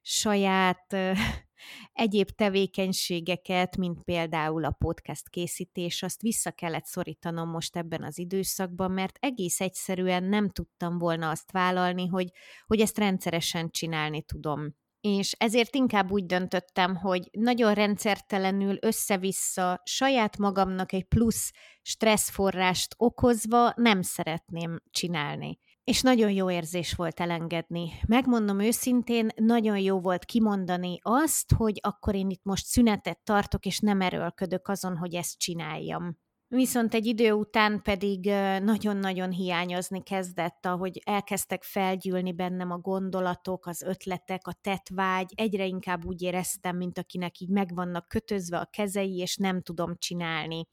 saját 0.00 0.92
ö, 0.92 1.12
egyéb 1.92 2.30
tevékenységeket, 2.30 3.76
mint 3.76 4.02
például 4.02 4.64
a 4.64 4.76
podcast 4.78 5.28
készítés, 5.28 6.02
azt 6.02 6.20
vissza 6.20 6.50
kellett 6.50 6.84
szorítanom 6.84 7.48
most 7.48 7.76
ebben 7.76 8.02
az 8.02 8.18
időszakban, 8.18 8.90
mert 8.90 9.16
egész 9.20 9.60
egyszerűen 9.60 10.24
nem 10.24 10.48
tudtam 10.50 10.98
volna 10.98 11.30
azt 11.30 11.52
vállalni, 11.52 12.06
hogy, 12.06 12.30
hogy 12.66 12.80
ezt 12.80 12.98
rendszeresen 12.98 13.70
csinálni 13.70 14.22
tudom. 14.22 14.82
És 15.06 15.32
ezért 15.38 15.74
inkább 15.74 16.10
úgy 16.10 16.26
döntöttem, 16.26 16.96
hogy 16.96 17.28
nagyon 17.32 17.74
rendszertelenül 17.74 18.76
össze-vissza 18.80 19.80
saját 19.84 20.38
magamnak 20.38 20.92
egy 20.92 21.04
plusz 21.04 21.52
stresszforrást 21.82 22.94
okozva 22.96 23.72
nem 23.76 24.02
szeretném 24.02 24.80
csinálni. 24.90 25.58
És 25.84 26.00
nagyon 26.00 26.30
jó 26.30 26.50
érzés 26.50 26.94
volt 26.94 27.20
elengedni. 27.20 27.92
Megmondom 28.06 28.60
őszintén, 28.60 29.28
nagyon 29.36 29.78
jó 29.78 30.00
volt 30.00 30.24
kimondani 30.24 30.98
azt, 31.02 31.52
hogy 31.56 31.78
akkor 31.82 32.14
én 32.14 32.30
itt 32.30 32.44
most 32.44 32.66
szünetet 32.66 33.20
tartok, 33.24 33.66
és 33.66 33.78
nem 33.78 34.00
erőlködök 34.00 34.68
azon, 34.68 34.96
hogy 34.96 35.14
ezt 35.14 35.38
csináljam. 35.38 36.18
Viszont 36.48 36.94
egy 36.94 37.06
idő 37.06 37.32
után 37.32 37.82
pedig 37.82 38.24
nagyon-nagyon 38.62 39.30
hiányozni 39.30 40.02
kezdett, 40.02 40.66
ahogy 40.66 41.02
elkezdtek 41.04 41.62
felgyűlni 41.62 42.32
bennem 42.32 42.70
a 42.70 42.78
gondolatok, 42.78 43.66
az 43.66 43.82
ötletek, 43.82 44.46
a 44.46 44.52
tetvágy, 44.60 45.32
egyre 45.34 45.66
inkább 45.66 46.04
úgy 46.04 46.22
éreztem, 46.22 46.76
mint 46.76 46.98
akinek 46.98 47.38
így 47.38 47.48
meg 47.48 47.74
vannak 47.74 48.08
kötözve 48.08 48.58
a 48.58 48.68
kezei, 48.72 49.16
és 49.16 49.36
nem 49.36 49.62
tudom 49.62 49.94
csinálni. 49.98 50.66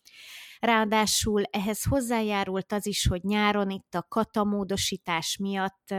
Ráadásul 0.60 1.44
ehhez 1.44 1.84
hozzájárult 1.84 2.72
az 2.72 2.86
is, 2.86 3.08
hogy 3.08 3.24
nyáron 3.24 3.70
itt 3.70 3.94
a 3.96 4.06
katamódosítás 4.10 5.38
miatt 5.38 5.94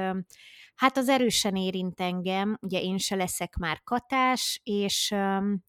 hát 0.74 0.96
az 0.96 1.08
erősen 1.08 1.56
érint 1.56 2.00
engem, 2.00 2.58
ugye 2.60 2.80
én 2.80 2.98
se 2.98 3.16
leszek 3.16 3.56
már 3.56 3.82
katás, 3.84 4.60
és 4.64 5.14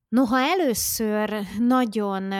noha 0.07 0.39
először 0.39 1.41
nagyon 1.59 2.33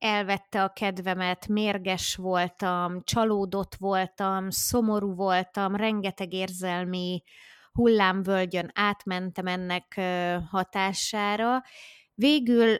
elvette 0.00 0.62
a 0.62 0.72
kedvemet, 0.72 1.48
mérges 1.48 2.16
voltam, 2.16 3.02
csalódott 3.04 3.74
voltam, 3.74 4.50
szomorú 4.50 5.14
voltam, 5.14 5.76
rengeteg 5.76 6.32
érzelmi 6.32 7.22
hullámvölgyön 7.72 8.70
átmentem 8.74 9.46
ennek 9.46 10.00
hatására. 10.50 11.62
Végül 12.14 12.76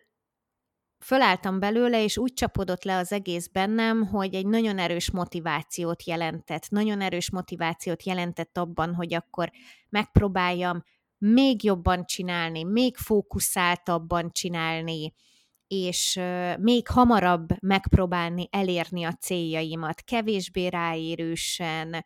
fölálltam 1.04 1.58
belőle, 1.58 2.02
és 2.02 2.18
úgy 2.18 2.32
csapodott 2.32 2.84
le 2.84 2.96
az 2.96 3.12
egész 3.12 3.46
bennem, 3.46 4.06
hogy 4.06 4.34
egy 4.34 4.46
nagyon 4.46 4.78
erős 4.78 5.10
motivációt 5.10 6.04
jelentett. 6.04 6.68
Nagyon 6.68 7.00
erős 7.00 7.30
motivációt 7.30 8.02
jelentett 8.02 8.58
abban, 8.58 8.94
hogy 8.94 9.14
akkor 9.14 9.50
megpróbáljam 9.88 10.84
még 11.18 11.64
jobban 11.64 12.06
csinálni, 12.06 12.62
még 12.64 12.96
fókuszáltabban 12.96 14.30
csinálni, 14.32 15.12
és 15.72 16.20
még 16.58 16.88
hamarabb 16.88 17.48
megpróbálni 17.60 18.48
elérni 18.50 19.04
a 19.04 19.12
céljaimat, 19.12 20.00
kevésbé 20.00 20.66
ráérősen, 20.66 22.04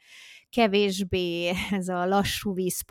kevésbé 0.50 1.52
ez 1.70 1.88
a 1.88 2.06
lassú 2.06 2.54
víz 2.54 2.82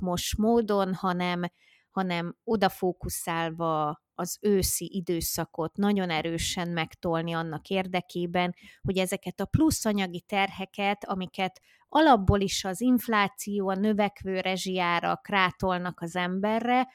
most 0.00 0.36
módon, 0.36 0.94
hanem, 0.94 1.42
hanem 1.90 2.36
odafókuszálva 2.44 4.02
az 4.14 4.38
őszi 4.40 4.90
időszakot 4.94 5.76
nagyon 5.76 6.10
erősen 6.10 6.68
megtolni 6.68 7.32
annak 7.32 7.68
érdekében, 7.68 8.54
hogy 8.82 8.98
ezeket 8.98 9.40
a 9.40 9.44
plusz 9.44 9.84
anyagi 9.84 10.20
terheket, 10.20 11.04
amiket 11.04 11.60
alapból 11.88 12.40
is 12.40 12.64
az 12.64 12.80
infláció, 12.80 13.68
a 13.68 13.74
növekvő 13.74 14.40
rezsijárak 14.40 15.28
rátolnak 15.28 16.00
az 16.00 16.16
emberre, 16.16 16.88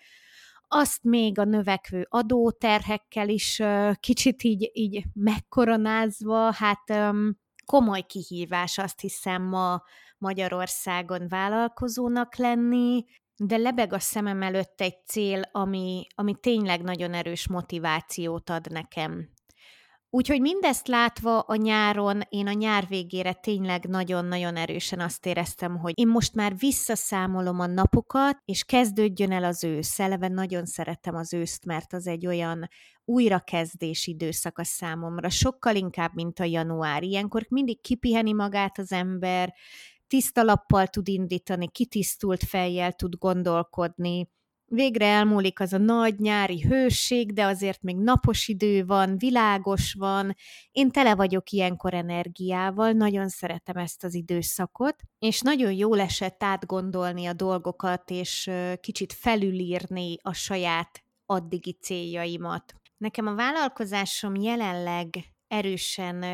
azt 0.68 1.04
még 1.04 1.40
a 1.40 1.44
növekvő 1.44 2.06
adóterhekkel 2.10 3.30
is 3.30 3.62
kicsit 4.00 4.44
így, 4.44 4.70
így 4.74 5.04
megkoronázva, 5.14 6.54
hát 6.54 6.94
komoly 7.66 8.02
kihívás 8.02 8.78
azt 8.78 9.00
hiszem 9.00 9.44
ma 9.44 9.82
Magyarországon 10.18 11.28
vállalkozónak 11.28 12.36
lenni, 12.36 13.06
de 13.36 13.58
lebeg 13.58 13.94
a 13.94 14.00
szemem 14.00 14.42
előtt 14.42 14.82
egy 14.82 15.06
cél, 15.06 15.42
ami, 15.52 16.08
ami 16.16 16.36
tényleg 16.40 16.82
nagyon 16.82 17.14
erős 17.14 17.48
motivációt 17.48 18.50
ad 18.50 18.72
nekem. 18.72 19.30
Úgyhogy 20.10 20.42
mindezt 20.42 20.88
látva 20.88 21.40
a 21.40 21.56
nyáron, 21.56 22.22
én 22.30 22.48
a 22.48 22.52
nyár 22.52 22.88
végére 22.88 23.34
tényleg 23.34 23.86
nagyon-nagyon 23.86 24.56
erősen 24.56 25.00
azt 25.00 25.26
éreztem, 25.26 25.78
hogy 25.78 25.94
én 25.96 26.08
most 26.08 26.36
már 26.36 26.58
visszaszámolom 26.58 27.60
a 27.60 27.66
napokat, 27.66 28.38
és 28.46 28.64
kezdődjön 28.64 29.32
el 29.32 29.44
az 29.44 29.64
ősz. 29.64 30.00
Eleve 30.00 30.28
nagyon 30.28 30.66
szeretem 30.66 31.16
az 31.16 31.34
őszt, 31.34 31.66
mert 31.66 31.94
az 31.94 32.08
egy 32.08 32.28
olyan 32.28 32.68
újrakezdés 33.06 34.16
a 34.54 34.64
számomra, 34.64 35.30
sokkal 35.30 35.76
inkább, 35.76 36.12
mint 36.14 36.40
a 36.40 36.44
január. 36.44 37.04
Ilyenkor 37.04 37.46
mindig 37.50 37.82
kipiheni 37.82 38.34
magát 38.34 38.78
az 38.78 38.92
ember, 38.92 39.54
tiszta 40.08 40.44
lappal 40.44 40.88
tud 40.88 41.08
indítani, 41.08 41.70
kitisztult 41.72 42.44
fejjel 42.44 42.94
tud 42.94 43.16
gondolkodni, 43.16 44.30
végre 44.70 45.06
elmúlik 45.06 45.60
az 45.60 45.74
a 45.74 45.78
nagy 45.78 46.20
nyári 46.20 46.62
hőség, 46.62 47.34
de 47.34 47.46
azért 47.46 47.82
még 47.82 47.96
napos 47.96 48.48
idő 48.48 48.86
van, 48.86 49.18
világos 49.18 49.94
van. 49.94 50.36
Én 50.72 50.92
tele 50.92 51.16
vagyok 51.16 51.50
ilyenkor 51.52 51.94
energiával, 51.94 52.92
nagyon 52.92 53.30
szeretem 53.30 53.78
ezt 53.78 54.04
az 54.04 54.14
időszakot, 54.14 54.96
és 55.20 55.42
nagyon 55.42 55.72
jól 55.72 56.00
esett 56.00 56.44
átgondolni 56.44 57.26
a 57.26 57.34
dolgokat, 57.34 58.10
és 58.10 58.52
kicsit 58.80 59.14
felülírni 59.14 60.18
a 60.22 60.34
saját 60.34 61.04
addigi 61.26 61.78
céljaimat. 61.82 62.74
Nekem 62.98 63.28
a 63.28 63.36
vállalkozásom 63.36 64.36
jelenleg 64.36 65.10
erősen 65.48 66.26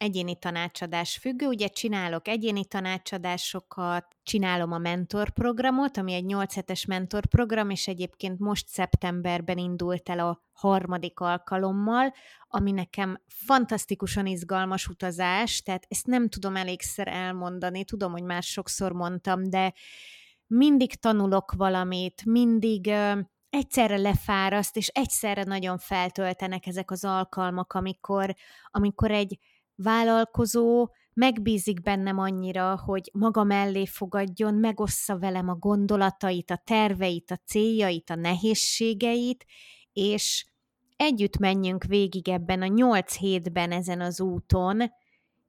egyéni 0.00 0.38
tanácsadás 0.38 1.16
függő. 1.16 1.46
Ugye 1.46 1.68
csinálok 1.68 2.28
egyéni 2.28 2.64
tanácsadásokat, 2.64 4.16
csinálom 4.22 4.72
a 4.72 4.78
mentorprogramot, 4.78 5.96
ami 5.96 6.12
egy 6.12 6.24
8 6.24 6.54
hetes 6.54 6.84
mentorprogram, 6.84 7.70
és 7.70 7.88
egyébként 7.88 8.38
most 8.38 8.68
szeptemberben 8.68 9.58
indult 9.58 10.08
el 10.08 10.18
a 10.18 10.42
harmadik 10.52 11.20
alkalommal, 11.20 12.14
ami 12.48 12.70
nekem 12.70 13.22
fantasztikusan 13.26 14.26
izgalmas 14.26 14.88
utazás, 14.88 15.62
tehát 15.62 15.86
ezt 15.88 16.06
nem 16.06 16.28
tudom 16.28 16.56
elégszer 16.56 17.08
elmondani, 17.08 17.84
tudom, 17.84 18.12
hogy 18.12 18.24
már 18.24 18.42
sokszor 18.42 18.92
mondtam, 18.92 19.50
de 19.50 19.72
mindig 20.46 20.94
tanulok 20.94 21.52
valamit, 21.52 22.24
mindig 22.24 22.92
egyszerre 23.50 23.96
lefáraszt, 23.96 24.76
és 24.76 24.88
egyszerre 24.88 25.42
nagyon 25.42 25.78
feltöltenek 25.78 26.66
ezek 26.66 26.90
az 26.90 27.04
alkalmak, 27.04 27.72
amikor, 27.72 28.34
amikor 28.70 29.10
egy 29.10 29.38
vállalkozó 29.82 30.88
megbízik 31.12 31.82
bennem 31.82 32.18
annyira, 32.18 32.80
hogy 32.84 33.10
maga 33.12 33.44
mellé 33.44 33.86
fogadjon, 33.86 34.54
megossza 34.54 35.18
velem 35.18 35.48
a 35.48 35.54
gondolatait, 35.54 36.50
a 36.50 36.62
terveit, 36.64 37.30
a 37.30 37.36
céljait, 37.36 38.10
a 38.10 38.14
nehézségeit, 38.14 39.44
és 39.92 40.46
együtt 40.96 41.38
menjünk 41.38 41.84
végig 41.84 42.28
ebben 42.28 42.62
a 42.62 42.66
nyolc 42.66 43.16
hétben 43.16 43.72
ezen 43.72 44.00
az 44.00 44.20
úton, 44.20 44.82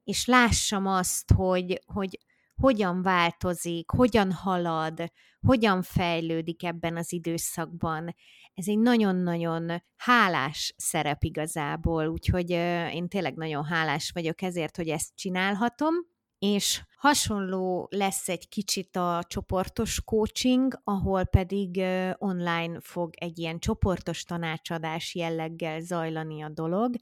és 0.04 0.26
lássam 0.26 0.86
azt, 0.86 1.32
hogy, 1.32 1.82
hogy 1.86 2.18
hogyan 2.54 3.02
változik, 3.02 3.90
hogyan 3.90 4.32
halad, 4.32 5.12
hogyan 5.40 5.82
fejlődik 5.82 6.64
ebben 6.64 6.96
az 6.96 7.12
időszakban 7.12 8.14
ez 8.54 8.68
egy 8.68 8.78
nagyon-nagyon 8.78 9.82
hálás 9.96 10.74
szerep 10.76 11.22
igazából, 11.24 12.06
úgyhogy 12.06 12.50
én 12.92 13.08
tényleg 13.08 13.34
nagyon 13.34 13.64
hálás 13.64 14.10
vagyok 14.14 14.42
ezért, 14.42 14.76
hogy 14.76 14.88
ezt 14.88 15.10
csinálhatom, 15.14 15.94
és 16.42 16.82
hasonló 16.96 17.88
lesz 17.90 18.28
egy 18.28 18.48
kicsit 18.48 18.96
a 18.96 19.24
csoportos 19.26 20.00
coaching, 20.04 20.80
ahol 20.84 21.24
pedig 21.24 21.82
online 22.18 22.80
fog 22.80 23.14
egy 23.16 23.38
ilyen 23.38 23.58
csoportos 23.58 24.24
tanácsadás 24.24 25.14
jelleggel 25.14 25.80
zajlani 25.80 26.42
a 26.42 26.48
dolog. 26.48 26.94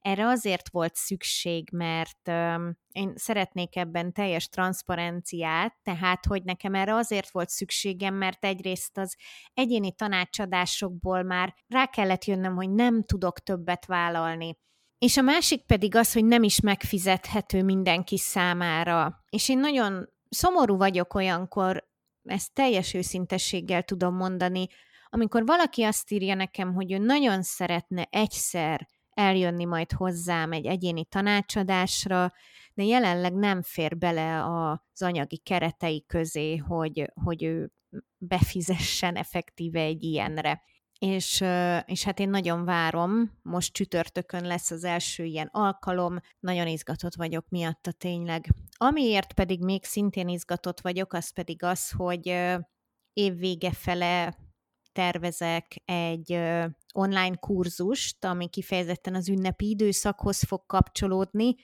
Erre 0.00 0.26
azért 0.26 0.68
volt 0.70 0.94
szükség, 0.94 1.68
mert 1.72 2.28
én 2.92 3.12
szeretnék 3.14 3.76
ebben 3.76 4.12
teljes 4.12 4.48
transzparenciát, 4.48 5.76
tehát 5.82 6.26
hogy 6.26 6.42
nekem 6.42 6.74
erre 6.74 6.94
azért 6.94 7.30
volt 7.30 7.48
szükségem, 7.48 8.14
mert 8.14 8.44
egyrészt 8.44 8.98
az 8.98 9.16
egyéni 9.54 9.94
tanácsadásokból 9.94 11.22
már 11.22 11.54
rá 11.68 11.86
kellett 11.86 12.24
jönnöm, 12.24 12.54
hogy 12.54 12.70
nem 12.70 13.02
tudok 13.02 13.38
többet 13.38 13.86
vállalni 13.86 14.56
és 14.98 15.16
a 15.16 15.22
másik 15.22 15.62
pedig 15.62 15.94
az, 15.94 16.12
hogy 16.12 16.24
nem 16.24 16.42
is 16.42 16.60
megfizethető 16.60 17.62
mindenki 17.62 18.18
számára. 18.18 19.24
És 19.30 19.48
én 19.48 19.58
nagyon 19.58 20.08
szomorú 20.28 20.76
vagyok 20.76 21.14
olyankor, 21.14 21.88
ezt 22.24 22.52
teljes 22.52 22.94
őszintességgel 22.94 23.82
tudom 23.82 24.14
mondani, 24.14 24.66
amikor 25.10 25.46
valaki 25.46 25.82
azt 25.82 26.10
írja 26.10 26.34
nekem, 26.34 26.74
hogy 26.74 26.92
ő 26.92 26.98
nagyon 26.98 27.42
szeretne 27.42 28.06
egyszer 28.10 28.88
eljönni 29.10 29.64
majd 29.64 29.92
hozzám 29.92 30.52
egy 30.52 30.66
egyéni 30.66 31.04
tanácsadásra, 31.04 32.32
de 32.74 32.82
jelenleg 32.82 33.34
nem 33.34 33.62
fér 33.62 33.98
bele 33.98 34.44
az 34.44 35.02
anyagi 35.02 35.36
keretei 35.36 36.04
közé, 36.06 36.56
hogy, 36.56 37.12
hogy 37.24 37.42
ő 37.42 37.72
befizessen 38.18 39.16
effektíve 39.16 39.80
egy 39.80 40.02
ilyenre 40.02 40.62
és, 40.98 41.44
és 41.84 42.04
hát 42.04 42.18
én 42.18 42.30
nagyon 42.30 42.64
várom, 42.64 43.38
most 43.42 43.72
csütörtökön 43.72 44.44
lesz 44.44 44.70
az 44.70 44.84
első 44.84 45.24
ilyen 45.24 45.48
alkalom, 45.52 46.18
nagyon 46.40 46.66
izgatott 46.66 47.14
vagyok 47.14 47.48
miatta 47.48 47.92
tényleg. 47.92 48.46
Amiért 48.76 49.32
pedig 49.32 49.64
még 49.64 49.84
szintén 49.84 50.28
izgatott 50.28 50.80
vagyok, 50.80 51.12
az 51.12 51.32
pedig 51.32 51.62
az, 51.62 51.90
hogy 51.90 52.26
év 53.12 53.36
vége 53.36 53.72
fele 53.72 54.36
tervezek 54.92 55.76
egy 55.84 56.32
online 56.94 57.36
kurzust, 57.36 58.24
ami 58.24 58.48
kifejezetten 58.48 59.14
az 59.14 59.28
ünnepi 59.28 59.68
időszakhoz 59.68 60.42
fog 60.42 60.66
kapcsolódni, 60.66 61.54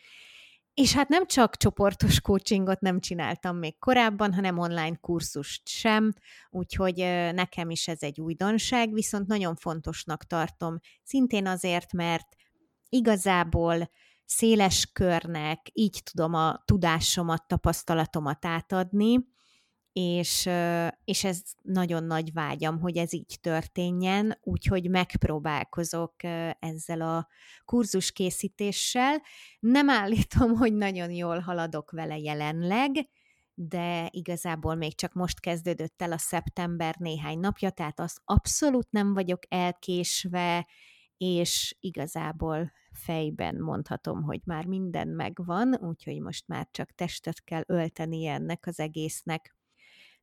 és 0.74 0.92
hát 0.94 1.08
nem 1.08 1.26
csak 1.26 1.56
csoportos 1.56 2.20
coachingot 2.20 2.80
nem 2.80 3.00
csináltam 3.00 3.56
még 3.56 3.78
korábban, 3.78 4.34
hanem 4.34 4.58
online 4.58 4.96
kurzust 4.96 5.68
sem, 5.68 6.12
úgyhogy 6.50 6.96
nekem 7.34 7.70
is 7.70 7.88
ez 7.88 8.02
egy 8.02 8.20
újdonság, 8.20 8.92
viszont 8.92 9.26
nagyon 9.26 9.56
fontosnak 9.56 10.24
tartom, 10.24 10.78
szintén 11.02 11.46
azért, 11.46 11.92
mert 11.92 12.26
igazából 12.88 13.90
széles 14.24 14.90
körnek 14.92 15.60
így 15.72 16.00
tudom 16.12 16.34
a 16.34 16.62
tudásomat, 16.64 17.46
tapasztalatomat 17.46 18.44
átadni, 18.44 19.32
és, 19.94 20.48
és 21.04 21.24
ez 21.24 21.42
nagyon 21.62 22.04
nagy 22.04 22.32
vágyam, 22.32 22.80
hogy 22.80 22.96
ez 22.96 23.12
így 23.12 23.38
történjen, 23.40 24.38
úgyhogy 24.42 24.90
megpróbálkozok 24.90 26.14
ezzel 26.58 27.00
a 27.00 27.28
kurzus 27.64 28.12
készítéssel. 28.12 29.22
Nem 29.60 29.90
állítom, 29.90 30.54
hogy 30.60 30.74
nagyon 30.74 31.10
jól 31.10 31.38
haladok 31.38 31.90
vele 31.90 32.18
jelenleg, 32.18 33.08
de 33.54 34.08
igazából 34.10 34.74
még 34.74 34.94
csak 34.94 35.12
most 35.12 35.40
kezdődött 35.40 36.02
el 36.02 36.12
a 36.12 36.18
szeptember 36.18 36.94
néhány 36.98 37.38
napja, 37.38 37.70
tehát 37.70 38.00
az 38.00 38.18
abszolút 38.24 38.90
nem 38.90 39.12
vagyok 39.12 39.42
elkésve, 39.48 40.66
és 41.16 41.76
igazából 41.80 42.72
fejben 42.92 43.56
mondhatom, 43.56 44.22
hogy 44.22 44.40
már 44.44 44.66
minden 44.66 45.08
megvan, 45.08 45.74
úgyhogy 45.80 46.20
most 46.20 46.48
már 46.48 46.68
csak 46.70 46.94
testet 46.94 47.44
kell 47.44 47.62
ölteni 47.66 48.26
ennek 48.26 48.66
az 48.66 48.78
egésznek. 48.80 49.54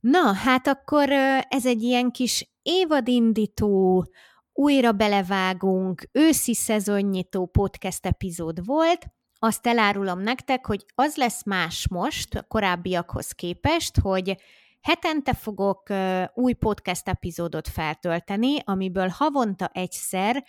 Na, 0.01 0.33
hát 0.33 0.67
akkor 0.67 1.09
ez 1.49 1.65
egy 1.65 1.81
ilyen 1.81 2.11
kis 2.11 2.51
évadindító, 2.61 4.05
újra 4.53 4.91
belevágunk, 4.91 6.09
őszi 6.11 6.53
szezonnyitó 6.53 7.45
podcast 7.45 8.05
epizód 8.05 8.65
volt. 8.65 9.05
Azt 9.39 9.67
elárulom 9.67 10.19
nektek, 10.19 10.65
hogy 10.65 10.85
az 10.95 11.15
lesz 11.15 11.43
más 11.45 11.87
most 11.87 12.45
korábbiakhoz 12.47 13.31
képest, 13.31 13.99
hogy 13.99 14.37
hetente 14.81 15.33
fogok 15.33 15.89
új 16.33 16.53
podcast 16.53 17.07
epizódot 17.07 17.67
feltölteni, 17.67 18.57
amiből 18.63 19.07
havonta 19.07 19.69
egyszer 19.73 20.45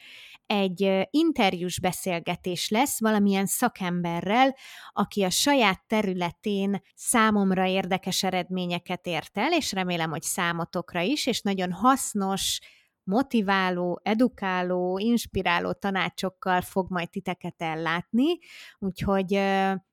egy 0.46 1.08
interjús 1.10 1.80
beszélgetés 1.80 2.68
lesz 2.68 3.00
valamilyen 3.00 3.46
szakemberrel, 3.46 4.56
aki 4.92 5.22
a 5.22 5.30
saját 5.30 5.86
területén 5.86 6.82
számomra 6.94 7.66
érdekes 7.66 8.22
eredményeket 8.22 9.06
ért 9.06 9.38
el, 9.38 9.52
és 9.52 9.72
remélem, 9.72 10.10
hogy 10.10 10.22
számotokra 10.22 11.00
is, 11.00 11.26
és 11.26 11.40
nagyon 11.40 11.72
hasznos, 11.72 12.58
motiváló, 13.04 14.00
edukáló, 14.02 14.98
inspiráló 14.98 15.72
tanácsokkal 15.72 16.60
fog 16.60 16.90
majd 16.90 17.10
titeket 17.10 17.62
ellátni, 17.62 18.38
úgyhogy 18.78 19.40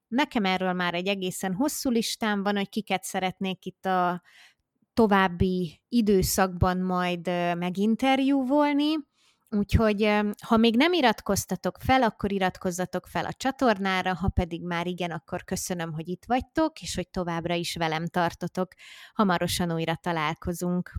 nekem 0.10 0.45
erről 0.45 0.74
már 0.74 0.93
egy 0.93 1.08
egészen 1.08 1.54
hosszú 1.54 1.89
listám 1.89 2.43
van, 2.43 2.56
hogy 2.56 2.69
kiket 2.69 3.04
szeretnék 3.04 3.65
itt 3.65 3.86
a 3.86 4.22
további 4.93 5.82
időszakban 5.89 6.78
majd 6.78 7.28
meginterjúvolni, 7.58 8.95
Úgyhogy 9.52 10.19
ha 10.45 10.58
még 10.58 10.76
nem 10.76 10.93
iratkoztatok 10.93 11.78
fel, 11.80 12.04
akkor 12.04 12.32
iratkozzatok 12.32 13.08
fel 13.08 13.26
a 13.26 13.34
csatornára, 13.34 14.15
ha 14.15 14.28
pedig 14.30 14.63
már 14.63 14.88
igen, 14.88 15.12
akkor 15.12 15.43
köszönöm, 15.43 15.93
hogy 15.93 16.08
itt 16.08 16.24
vagytok, 16.28 16.82
és 16.82 16.95
hogy 16.95 17.10
továbbra 17.10 17.54
is 17.54 17.76
velem 17.76 18.08
tartotok. 18.08 18.74
Hamarosan 19.13 19.74
újra 19.74 19.95
találkozunk. 19.95 20.91